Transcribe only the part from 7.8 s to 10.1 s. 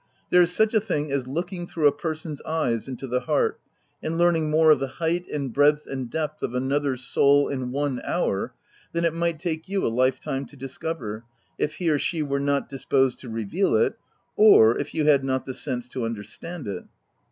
hour, than it might take you a